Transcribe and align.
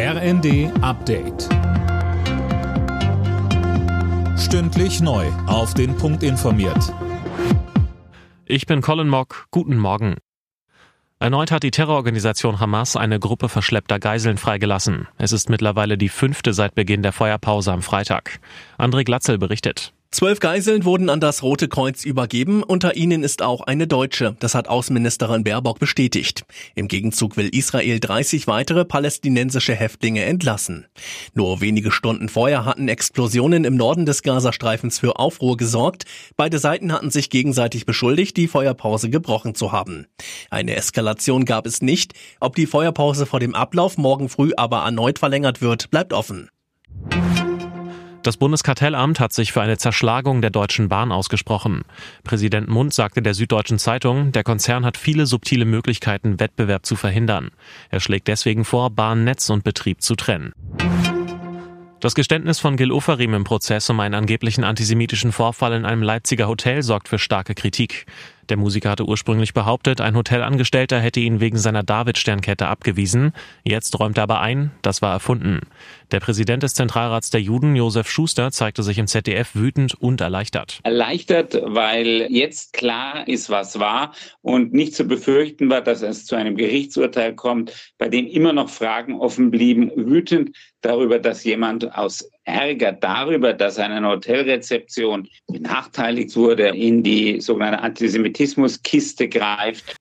RND 0.00 0.70
Update. 0.80 1.48
Stündlich 4.38 5.00
neu. 5.00 5.26
Auf 5.48 5.74
den 5.74 5.96
Punkt 5.96 6.22
informiert. 6.22 6.94
Ich 8.44 8.66
bin 8.66 8.80
Colin 8.80 9.08
Mock. 9.08 9.48
Guten 9.50 9.76
Morgen. 9.76 10.14
Erneut 11.18 11.50
hat 11.50 11.64
die 11.64 11.72
Terrororganisation 11.72 12.60
Hamas 12.60 12.94
eine 12.94 13.18
Gruppe 13.18 13.48
verschleppter 13.48 13.98
Geiseln 13.98 14.36
freigelassen. 14.36 15.08
Es 15.16 15.32
ist 15.32 15.50
mittlerweile 15.50 15.98
die 15.98 16.10
fünfte 16.10 16.52
seit 16.52 16.76
Beginn 16.76 17.02
der 17.02 17.12
Feuerpause 17.12 17.72
am 17.72 17.82
Freitag. 17.82 18.38
André 18.78 19.02
Glatzel 19.02 19.36
berichtet. 19.36 19.94
Zwölf 20.10 20.40
Geiseln 20.40 20.86
wurden 20.86 21.10
an 21.10 21.20
das 21.20 21.42
Rote 21.42 21.68
Kreuz 21.68 22.02
übergeben, 22.02 22.62
unter 22.62 22.96
ihnen 22.96 23.22
ist 23.22 23.42
auch 23.42 23.60
eine 23.60 23.86
Deutsche, 23.86 24.36
das 24.40 24.54
hat 24.54 24.66
Außenministerin 24.66 25.44
Baerbock 25.44 25.78
bestätigt. 25.78 26.46
Im 26.74 26.88
Gegenzug 26.88 27.36
will 27.36 27.54
Israel 27.54 28.00
30 28.00 28.46
weitere 28.46 28.86
palästinensische 28.86 29.74
Häftlinge 29.74 30.24
entlassen. 30.24 30.86
Nur 31.34 31.60
wenige 31.60 31.92
Stunden 31.92 32.30
vorher 32.30 32.64
hatten 32.64 32.88
Explosionen 32.88 33.64
im 33.64 33.76
Norden 33.76 34.06
des 34.06 34.22
Gazastreifens 34.22 34.98
für 34.98 35.18
Aufruhr 35.18 35.58
gesorgt. 35.58 36.04
Beide 36.38 36.58
Seiten 36.58 36.90
hatten 36.90 37.10
sich 37.10 37.28
gegenseitig 37.28 37.84
beschuldigt, 37.84 38.38
die 38.38 38.48
Feuerpause 38.48 39.10
gebrochen 39.10 39.54
zu 39.54 39.72
haben. 39.72 40.06
Eine 40.48 40.74
Eskalation 40.74 41.44
gab 41.44 41.66
es 41.66 41.82
nicht. 41.82 42.14
Ob 42.40 42.56
die 42.56 42.66
Feuerpause 42.66 43.26
vor 43.26 43.40
dem 43.40 43.54
Ablauf 43.54 43.98
morgen 43.98 44.30
früh 44.30 44.52
aber 44.56 44.78
erneut 44.78 45.18
verlängert 45.18 45.60
wird, 45.60 45.90
bleibt 45.90 46.14
offen. 46.14 46.48
Das 48.22 48.36
Bundeskartellamt 48.36 49.20
hat 49.20 49.32
sich 49.32 49.52
für 49.52 49.62
eine 49.62 49.78
Zerschlagung 49.78 50.42
der 50.42 50.50
Deutschen 50.50 50.88
Bahn 50.88 51.12
ausgesprochen. 51.12 51.82
Präsident 52.24 52.68
Mund 52.68 52.92
sagte 52.92 53.22
der 53.22 53.34
Süddeutschen 53.34 53.78
Zeitung, 53.78 54.32
der 54.32 54.42
Konzern 54.42 54.84
hat 54.84 54.96
viele 54.96 55.26
subtile 55.26 55.64
Möglichkeiten, 55.64 56.40
Wettbewerb 56.40 56.84
zu 56.84 56.96
verhindern. 56.96 57.50
Er 57.90 58.00
schlägt 58.00 58.28
deswegen 58.28 58.64
vor, 58.64 58.90
Bahnnetz 58.90 59.48
und 59.50 59.62
Betrieb 59.62 60.02
zu 60.02 60.16
trennen. 60.16 60.52
Das 62.00 62.14
Geständnis 62.14 62.60
von 62.60 62.76
Gil 62.76 62.92
Oferim 62.92 63.34
im 63.34 63.42
Prozess 63.42 63.90
um 63.90 63.98
einen 63.98 64.14
angeblichen 64.14 64.62
antisemitischen 64.62 65.32
Vorfall 65.32 65.72
in 65.72 65.84
einem 65.84 66.02
Leipziger 66.02 66.46
Hotel 66.46 66.84
sorgt 66.84 67.08
für 67.08 67.18
starke 67.18 67.56
Kritik. 67.56 68.06
Der 68.48 68.56
Musiker 68.56 68.90
hatte 68.90 69.04
ursprünglich 69.04 69.52
behauptet, 69.52 70.00
ein 70.00 70.14
Hotelangestellter 70.14 71.00
hätte 71.00 71.18
ihn 71.18 71.40
wegen 71.40 71.58
seiner 71.58 71.82
David-Sternkette 71.82 72.68
abgewiesen. 72.68 73.32
Jetzt 73.64 73.98
räumt 73.98 74.16
er 74.16 74.22
aber 74.22 74.40
ein, 74.40 74.70
das 74.82 75.02
war 75.02 75.12
erfunden. 75.12 75.62
Der 76.10 76.20
Präsident 76.20 76.62
des 76.62 76.72
Zentralrats 76.72 77.28
der 77.28 77.42
Juden, 77.42 77.76
Josef 77.76 78.08
Schuster, 78.08 78.50
zeigte 78.50 78.82
sich 78.82 78.96
im 78.96 79.06
ZDF 79.06 79.54
wütend 79.54 79.94
und 79.94 80.22
erleichtert. 80.22 80.80
Erleichtert, 80.82 81.60
weil 81.62 82.26
jetzt 82.30 82.72
klar 82.72 83.28
ist, 83.28 83.50
was 83.50 83.78
war 83.78 84.14
und 84.40 84.72
nicht 84.72 84.94
zu 84.94 85.04
befürchten 85.04 85.68
war, 85.68 85.82
dass 85.82 86.00
es 86.00 86.24
zu 86.24 86.34
einem 86.34 86.56
Gerichtsurteil 86.56 87.34
kommt, 87.34 87.92
bei 87.98 88.08
dem 88.08 88.26
immer 88.26 88.54
noch 88.54 88.70
Fragen 88.70 89.20
offen 89.20 89.50
blieben. 89.50 89.92
Wütend 89.96 90.56
darüber, 90.80 91.18
dass 91.18 91.44
jemand 91.44 91.94
aus 91.94 92.26
Ärger 92.44 92.92
darüber, 92.92 93.52
dass 93.52 93.78
eine 93.78 94.08
Hotelrezeption 94.08 95.28
benachteiligt 95.46 96.34
wurde, 96.36 96.68
in 96.68 97.02
die 97.02 97.42
sogenannte 97.42 97.80
Antisemitismuskiste 97.80 99.28
greift. 99.28 99.97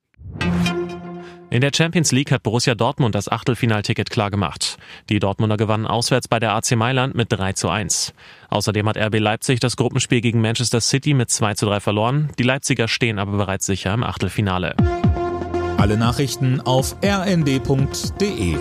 In 1.50 1.62
der 1.62 1.72
Champions 1.74 2.12
League 2.12 2.32
hat 2.32 2.44
Borussia 2.44 2.76
Dortmund 2.76 3.16
das 3.16 3.32
Achtelfinalticket 3.32 4.10
klargemacht. 4.10 4.78
Die 5.08 5.20
Dortmunder 5.20 5.56
gewannen 5.56 5.88
auswärts 5.88 6.28
bei 6.28 6.40
der 6.40 6.54
AC 6.54 6.76
Mailand 6.76 7.16
mit 7.16 7.32
3 7.32 7.54
zu 7.54 7.70
1. 7.70 8.14
Außerdem 8.50 8.88
hat 8.90 8.98
RB 8.98 9.20
Leipzig 9.20 9.62
das 9.62 9.78
Gruppenspiel 9.78 10.20
gegen 10.20 10.42
Manchester 10.42 10.82
City 10.82 11.14
mit 11.14 11.30
2 11.30 11.54
zu 11.54 11.66
3 11.66 11.80
verloren. 11.80 12.30
Die 12.38 12.44
Leipziger 12.44 12.90
stehen 12.90 13.18
aber 13.18 13.38
bereits 13.38 13.66
sicher 13.66 13.94
im 13.94 14.04
Achtelfinale. 14.04 14.76
Alle 15.78 15.96
Nachrichten 15.96 16.60
auf 16.60 16.98
rnd.de 17.02 18.58